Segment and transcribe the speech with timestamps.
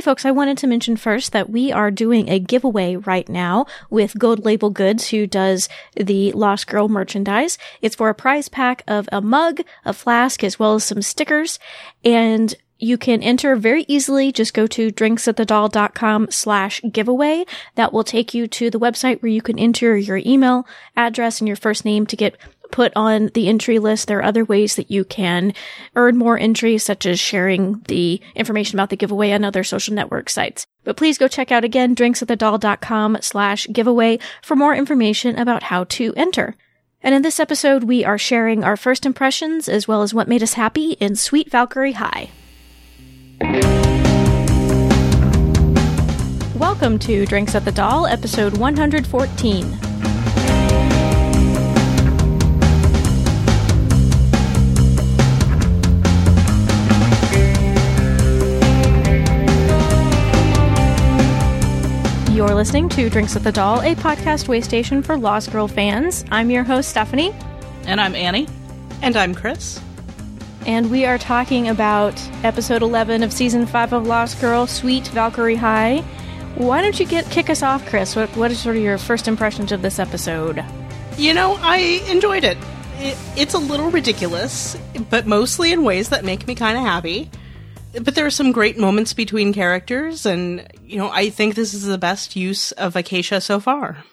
[0.00, 3.66] Hey folks, I wanted to mention first that we are doing a giveaway right now
[3.90, 7.58] with Gold Label Goods, who does the Lost Girl merchandise.
[7.82, 11.58] It's for a prize pack of a mug, a flask, as well as some stickers.
[12.02, 14.32] And you can enter very easily.
[14.32, 17.44] Just go to drinksatthedal.com slash giveaway.
[17.74, 21.46] That will take you to the website where you can enter your email address and
[21.46, 22.38] your first name to get
[22.70, 24.08] put on the entry list.
[24.08, 25.52] There are other ways that you can
[25.96, 30.30] earn more entries, such as sharing the information about the giveaway on other social network
[30.30, 30.66] sites.
[30.84, 36.14] But please go check out again drinksatthedal.com slash giveaway for more information about how to
[36.16, 36.56] enter.
[37.02, 40.42] And in this episode, we are sharing our first impressions as well as what made
[40.42, 42.30] us happy in Sweet Valkyrie High.
[46.56, 49.89] Welcome to Drinks at the Dal, episode 114.
[62.40, 66.24] You're listening to Drinks at the Dal, a podcast way station for Lost Girl fans.
[66.30, 67.34] I'm your host, Stephanie.
[67.84, 68.48] And I'm Annie.
[69.02, 69.78] And I'm Chris.
[70.64, 75.54] And we are talking about episode 11 of season 5 of Lost Girl, Sweet Valkyrie
[75.54, 75.98] High.
[76.54, 78.16] Why don't you get kick us off, Chris?
[78.16, 80.64] What, what is sort of your first impressions of this episode?
[81.18, 82.56] You know, I enjoyed it.
[83.00, 84.78] it it's a little ridiculous,
[85.10, 87.30] but mostly in ways that make me kind of happy
[87.92, 91.86] but there are some great moments between characters, and you know, I think this is
[91.86, 94.04] the best use of Acacia so far.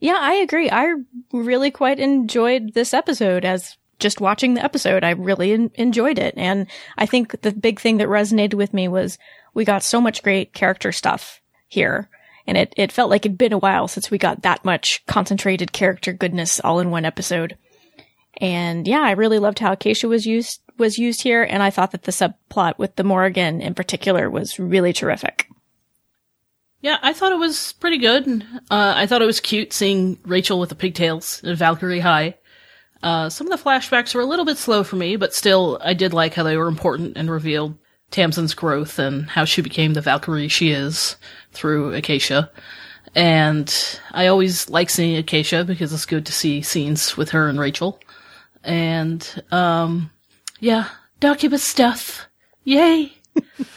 [0.00, 0.68] Yeah, I agree.
[0.68, 0.94] I
[1.32, 5.04] really quite enjoyed this episode as just watching the episode.
[5.04, 6.34] I really en- enjoyed it.
[6.36, 6.66] And
[6.98, 9.16] I think the big thing that resonated with me was
[9.54, 12.10] we got so much great character stuff here.
[12.48, 15.72] And it, it felt like it'd been a while since we got that much concentrated
[15.72, 17.56] character goodness all in one episode.
[18.38, 21.92] And yeah, I really loved how Acacia was used was used here, and I thought
[21.92, 25.48] that the subplot with the Morrigan in particular was really terrific.
[26.80, 28.44] Yeah, I thought it was pretty good.
[28.70, 32.34] Uh, I thought it was cute seeing Rachel with the pigtails in Valkyrie High.
[33.02, 35.94] Uh, some of the flashbacks were a little bit slow for me, but still, I
[35.94, 37.76] did like how they were important and revealed
[38.10, 41.16] Tamsin's growth and how she became the Valkyrie she is
[41.52, 42.50] through Acacia.
[43.14, 43.72] And
[44.12, 48.00] I always like seeing Acacia because it's good to see scenes with her and Rachel.
[48.64, 50.10] And, um,
[50.60, 50.88] yeah,
[51.20, 52.26] Doccubus stuff.
[52.64, 53.12] Yay!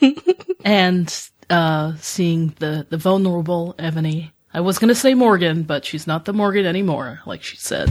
[0.64, 4.32] and uh, seeing the the vulnerable Evony.
[4.52, 7.90] I was gonna say Morrigan, but she's not the Morrigan anymore, like she said.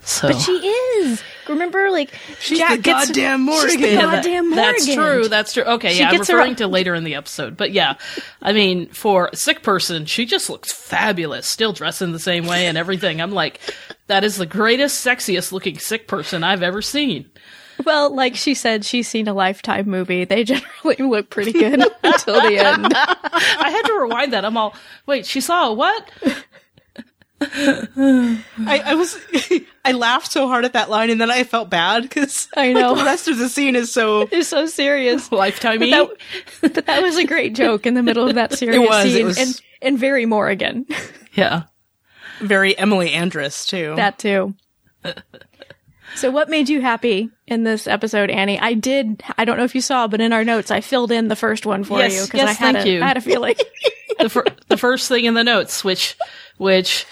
[0.00, 1.22] So, but she is.
[1.48, 3.70] Remember, like she's Jack the gets, goddamn Morrigan.
[3.70, 4.72] She's the yeah, goddamn that, Morgan.
[4.72, 5.28] That's true.
[5.28, 5.62] That's true.
[5.64, 7.94] Okay, She yeah, I'm gets her- referring to later in the episode, but yeah,
[8.40, 12.46] I mean, for a sick person, she just looks fabulous, still dressed in the same
[12.46, 13.20] way and everything.
[13.20, 13.60] I'm like,
[14.08, 17.30] that is the greatest, sexiest looking sick person I've ever seen.
[17.84, 20.24] Well, like she said, she's seen a Lifetime movie.
[20.24, 22.92] They generally look pretty good until the end.
[22.94, 24.44] I had to rewind that.
[24.44, 24.74] I'm all,
[25.06, 26.10] wait, she saw a what?
[27.44, 28.38] I,
[28.84, 29.18] I was,
[29.84, 32.94] I laughed so hard at that line, and then I felt bad because I know.
[32.94, 34.28] the rest of the scene is so.
[34.30, 35.32] It's so serious.
[35.32, 36.08] Lifetime But that,
[36.74, 39.26] but that was a great joke in the middle of that serious was, it scene,
[39.26, 40.86] was- and and very Morrigan.
[41.34, 41.64] Yeah.
[42.42, 43.94] Very Emily Andress too.
[43.96, 44.54] that too.
[46.14, 48.58] So, what made you happy in this episode, Annie?
[48.58, 49.22] I did.
[49.38, 51.64] I don't know if you saw, but in our notes, I filled in the first
[51.64, 53.02] one for Yes, you because yes, I had thank a, you.
[53.02, 53.54] I had a feeling.
[54.18, 56.16] the, fir- the first thing in the notes, which,
[56.58, 57.06] which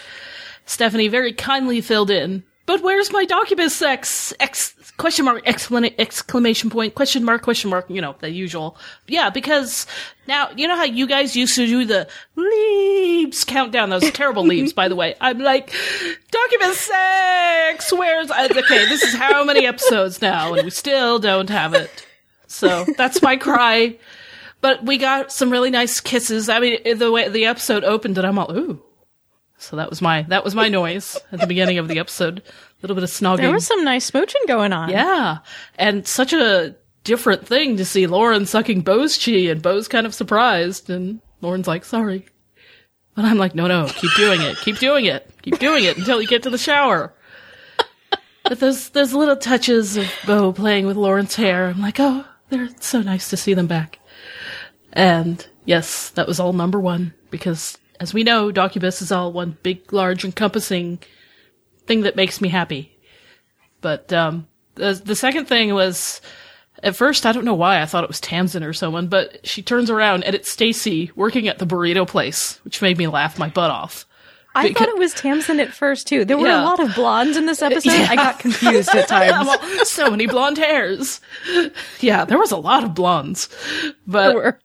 [0.67, 2.43] Stephanie very kindly filled in.
[2.67, 4.35] But where's my Doccubus sex?
[4.39, 8.77] Ex- question mark, exclama- exclamation point, question mark, question mark, you know, the usual.
[9.09, 9.87] Yeah, because
[10.29, 12.07] now, you know how you guys used to do the
[12.37, 13.91] leaves countdown?
[13.91, 15.15] Those terrible leaves, by the way.
[15.21, 15.71] I'm like,
[16.31, 17.93] Doccubus sex!
[17.93, 22.07] Where's, uh, okay, this is how many episodes now, and we still don't have it.
[22.47, 23.99] So that's my cry.
[24.61, 26.51] But we got some really nice kisses.
[26.51, 28.83] I mean, the way the episode opened, and I'm all ooh.
[29.57, 32.43] So that was my that was my noise at the beginning of the episode.
[32.81, 33.39] A little bit of snogging.
[33.39, 34.89] there was some nice smooching going on.
[34.89, 35.39] yeah,
[35.79, 36.75] and such a
[37.05, 41.69] different thing to see Lauren sucking Bo's chi, and Bo's kind of surprised, and Lauren's
[41.69, 42.27] like, "Sorry,"
[43.15, 46.23] but I'm like, "No, no, keep doing it, keep doing it, keep doing it until
[46.23, 47.13] you get to the shower."
[48.45, 52.69] But those those little touches of Bo playing with Lauren's hair, I'm like, "Oh, they're
[52.81, 53.99] so nice to see them back."
[54.93, 59.57] And yes, that was all number one because, as we know, Doccubus is all one
[59.63, 60.99] big, large, encompassing
[61.91, 62.97] thing that makes me happy.
[63.81, 64.47] But um,
[64.77, 66.21] the the second thing was,
[66.85, 69.61] at first I don't know why I thought it was Tamsin or someone, but she
[69.61, 73.49] turns around and it's Stacy working at the burrito place, which made me laugh my
[73.49, 74.07] butt off.
[74.55, 76.25] I Because- thought it was Tamsin at first too.
[76.25, 76.63] There were Yeah.
[76.63, 77.91] a lot of blondes in this episode.
[77.93, 78.07] Yeah.
[78.11, 79.49] I got confused at times.
[79.89, 81.21] So many blonde hairs.
[82.01, 83.49] Yeah, there was a lot of blondes.
[84.07, 84.59] But.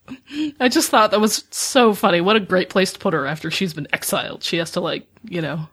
[0.60, 2.20] I just thought that was so funny.
[2.20, 4.44] What a great place to put her after she's been exiled.
[4.44, 5.68] She has to like, you know,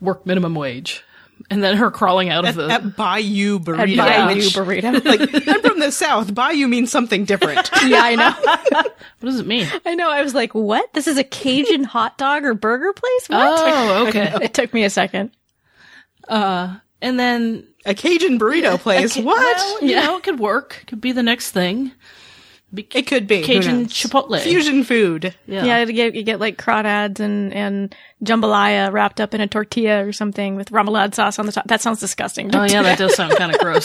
[0.00, 1.02] work minimum wage.
[1.50, 3.96] And then her crawling out of the At Bayou At Burrito.
[3.98, 5.04] Bayou which- burrito.
[5.04, 6.34] like, I'm from the South.
[6.34, 7.68] Bayou means something different.
[7.86, 8.82] yeah, I know.
[9.20, 9.66] What does it mean?
[9.84, 10.10] I know.
[10.10, 10.92] I was like, "What?
[10.92, 13.58] This is a Cajun hot dog or burger place?" What?
[13.64, 14.32] Oh, okay.
[14.42, 15.30] It took me a second.
[16.28, 19.16] Uh and then A Cajun burrito place.
[19.16, 19.24] what?
[19.56, 20.84] Well, you know, it could work.
[20.86, 21.92] Could be the next thing.
[22.74, 23.42] Be- it could be.
[23.42, 23.86] Cajun?
[23.86, 24.40] Chipotle.
[24.40, 25.34] Fusion food.
[25.46, 25.64] Yeah.
[25.64, 30.04] Yeah, you get you get like crawdads and and jambalaya wrapped up in a tortilla
[30.04, 31.68] or something with remoulade sauce on the top.
[31.68, 32.54] That sounds disgusting.
[32.54, 33.84] Oh yeah, that does sound kind of gross.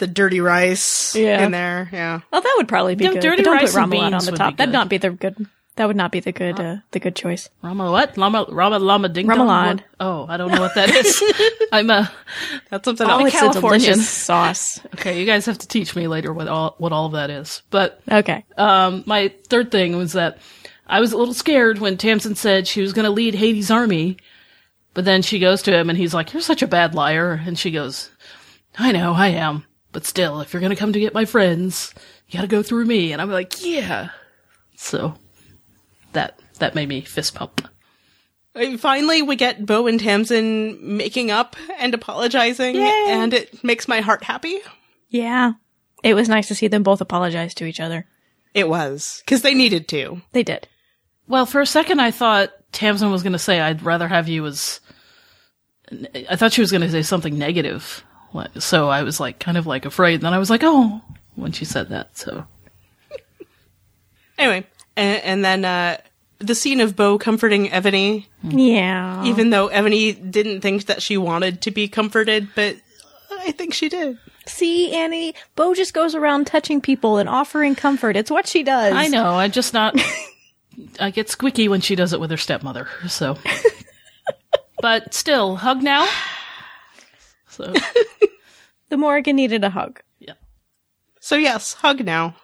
[0.00, 1.44] The dirty rice Yeah.
[1.44, 1.88] in there.
[1.92, 2.20] Yeah.
[2.30, 3.20] Well, that would probably be Yeah, good.
[3.22, 4.56] dirty but don't rice put and remoulade on the top.
[4.56, 5.46] That'd not be the good.
[5.78, 7.48] That would not be the good uh, the good choice.
[7.62, 8.18] Rama what?
[8.18, 9.26] Lama Rama Lama Ding?
[9.28, 9.82] Remoulade.
[10.00, 11.22] Oh, I don't know what that is.
[11.72, 12.10] I'm a
[12.68, 13.28] That's something Oh, else.
[13.28, 13.82] it's Californian.
[13.82, 14.80] a delicious sauce.
[14.94, 15.20] okay.
[15.20, 17.62] You guys have to teach me later what all what all of that is.
[17.70, 18.44] But Okay.
[18.56, 20.38] um, my third thing was that
[20.88, 24.16] I was a little scared when Tamsin said she was going to lead Hades' army,
[24.94, 27.56] but then she goes to him and he's like, "You're such a bad liar," and
[27.58, 28.10] she goes,
[28.78, 31.94] "I know, I am, but still, if you're going to come to get my friends,
[32.26, 34.08] you got to go through me." And I'm like, "Yeah."
[34.76, 35.14] So
[36.18, 37.68] that that made me fist pump.
[38.78, 44.24] Finally, we get Bo and Tamsin making up and apologizing, and it makes my heart
[44.24, 44.58] happy.
[45.08, 45.52] Yeah.
[46.02, 48.06] It was nice to see them both apologize to each other.
[48.54, 50.22] It was because they needed to.
[50.32, 50.66] They did.
[51.28, 54.44] Well, for a second, I thought Tamsin was going to say, "I'd rather have you
[54.46, 54.80] as."
[56.28, 58.04] I thought she was going to say something negative,
[58.58, 60.14] so I was like, kind of like afraid.
[60.14, 61.00] And then I was like, "Oh,"
[61.36, 62.16] when she said that.
[62.18, 62.46] So
[64.38, 64.66] Anyway,
[64.96, 65.98] and, and then uh,
[66.40, 69.24] the scene of Bo comforting Evony, Yeah.
[69.24, 72.76] even though Evony didn't think that she wanted to be comforted, but
[73.30, 74.18] I think she did.
[74.46, 78.16] See, Annie, Bo just goes around touching people and offering comfort.
[78.16, 78.94] It's what she does.
[78.94, 79.34] I know.
[79.34, 79.94] I just not.
[81.00, 82.86] I get squeaky when she does it with her stepmother.
[83.08, 83.36] So,
[84.80, 86.08] but still, hug now.
[87.48, 87.74] So
[88.88, 90.00] The Morrigan needed a hug.
[90.18, 90.34] yeah.
[91.20, 92.36] So yes, hug now.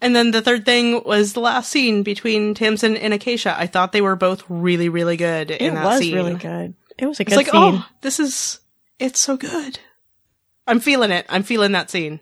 [0.00, 3.54] And then the third thing was the last scene between Tamsin and Acacia.
[3.58, 6.14] I thought they were both really, really good in It that was scene.
[6.14, 6.74] really good.
[6.98, 7.80] It was a It's good like, oh, scene.
[7.84, 8.60] oh, this is,
[8.98, 9.78] it's so good.
[10.66, 11.26] I'm feeling it.
[11.28, 12.20] I'm feeling that scene.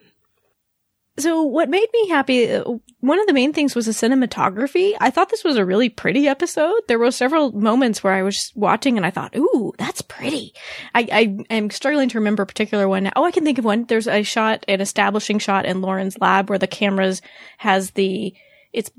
[1.18, 2.64] So what made me happy, uh,
[3.00, 4.94] one of the main things was the cinematography.
[5.00, 6.80] I thought this was a really pretty episode.
[6.86, 10.54] There were several moments where I was watching and I thought, ooh, that's pretty.
[10.94, 13.10] I, I am struggling to remember a particular one.
[13.16, 13.84] Oh, I can think of one.
[13.84, 17.20] There's a shot, an establishing shot in Lauren's lab where the cameras
[17.58, 18.32] has the,
[18.72, 18.90] it's,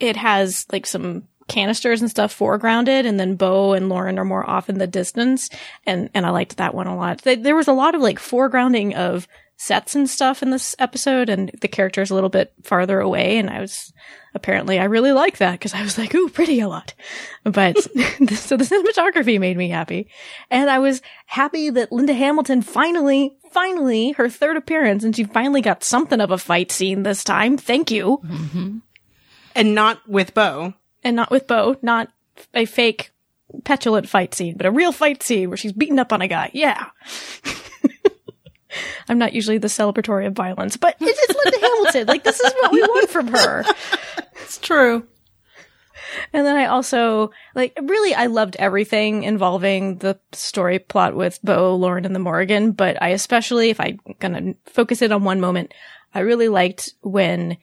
[0.00, 4.48] it has like some canisters and stuff foregrounded and then Bo and Lauren are more
[4.48, 5.48] off in the distance.
[5.86, 7.22] And, and I liked that one a lot.
[7.22, 9.26] Th- There was a lot of like foregrounding of
[9.58, 13.38] sets and stuff in this episode and the characters a little bit farther away.
[13.38, 13.92] And I was
[14.32, 16.94] apparently, I really like that because I was like, ooh, pretty a lot.
[17.42, 18.26] But hmm.
[18.34, 20.08] so the cinematography made me happy.
[20.48, 25.60] And I was happy that Linda Hamilton finally, finally, her third appearance and she finally
[25.60, 27.58] got something of a fight scene this time.
[27.58, 28.20] Thank you.
[28.24, 28.78] Mm-hmm.
[29.56, 30.74] And not with Bo.
[31.02, 32.12] And not with Bo, not
[32.54, 33.10] a fake
[33.64, 36.50] petulant fight scene, but a real fight scene where she's beaten up on a guy.
[36.52, 36.86] Yeah.
[39.08, 42.06] I'm not usually the celebratory of violence, but it's, it's Linda Hamilton.
[42.06, 43.64] Like, this is what we want from her.
[44.42, 45.06] It's true.
[46.32, 51.76] And then I also, like, really, I loved everything involving the story plot with Bo,
[51.76, 55.74] Lauren, and the Morrigan, but I especially, if I'm gonna focus it on one moment,
[56.14, 57.58] I really liked when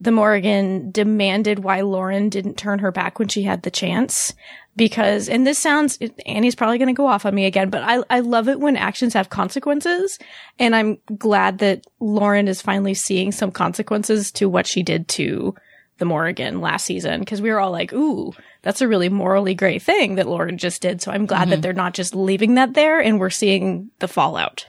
[0.00, 4.32] the Morrigan demanded why Lauren didn't turn her back when she had the chance.
[4.78, 8.02] Because, and this sounds, Annie's probably going to go off on me again, but I,
[8.08, 10.18] I love it when actions have consequences.
[10.58, 15.56] And I'm glad that Lauren is finally seeing some consequences to what she did to
[15.98, 17.24] the Morrigan last season.
[17.24, 18.32] Cause we were all like, ooh,
[18.62, 21.02] that's a really morally great thing that Lauren just did.
[21.02, 24.66] So I'm glad that they're not just leaving that there and we're seeing the fallout.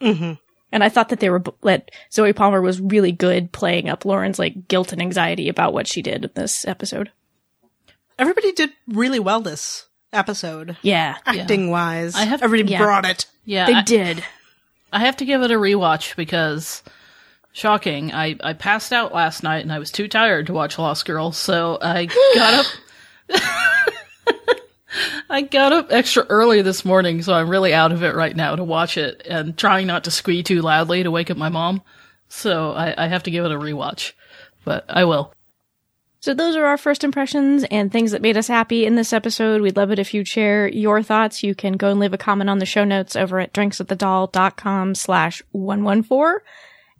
[0.00, 0.32] Mm-hmm.
[0.72, 4.40] And I thought that they were that Zoe Palmer was really good playing up Lauren's
[4.40, 7.12] like guilt and anxiety about what she did in this episode.
[8.22, 10.76] Everybody did really well this episode.
[10.82, 12.14] Yeah, Acting wise.
[12.14, 12.78] I have- Everybody yeah.
[12.84, 13.26] brought it.
[13.44, 13.66] Yeah.
[13.66, 14.24] they I- did.
[14.92, 16.84] I have to give it a rewatch because
[17.52, 18.12] shocking.
[18.12, 21.32] I, I passed out last night and I was too tired to watch Lost Girl,
[21.32, 22.66] so I got up
[25.30, 28.54] I got up extra early this morning, so I'm really out of it right now
[28.54, 31.80] to watch it and trying not to squee too loudly to wake up my mom.
[32.28, 34.12] So I, I have to give it a rewatch.
[34.64, 35.32] But I will.
[36.22, 39.60] So those are our first impressions and things that made us happy in this episode.
[39.60, 41.42] We'd love it if you'd share your thoughts.
[41.42, 45.42] You can go and leave a comment on the show notes over at drinkswiththedal.com slash
[45.50, 46.34] 114.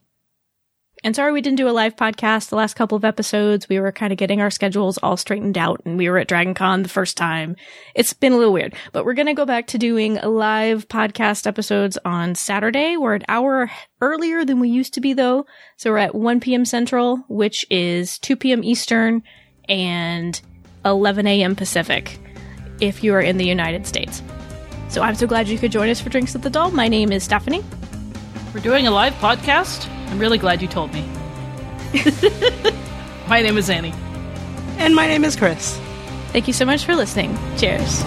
[1.05, 3.67] And sorry we didn't do a live podcast the last couple of episodes.
[3.67, 6.53] We were kind of getting our schedules all straightened out and we were at Dragon
[6.53, 7.57] Con the first time.
[7.93, 11.45] It's been a little weird, but we're going to go back to doing live podcast
[11.45, 12.95] episodes on Saturday.
[12.95, 15.45] We're an hour earlier than we used to be though.
[15.75, 16.63] So we're at 1 p.m.
[16.63, 18.63] Central, which is 2 p.m.
[18.63, 19.23] Eastern
[19.67, 20.39] and
[20.85, 21.57] 11 a.m.
[21.57, 22.17] Pacific
[22.83, 24.21] if you are in the United States.
[24.89, 26.69] So I'm so glad you could join us for Drinks with the Dal.
[26.71, 27.63] My name is Stephanie.
[28.53, 29.89] We're doing a live podcast?
[30.09, 31.01] I'm really glad you told me.
[33.27, 33.93] my name is Annie.
[34.77, 35.79] And my name is Chris.
[36.33, 37.37] Thank you so much for listening.
[37.57, 38.03] Cheers.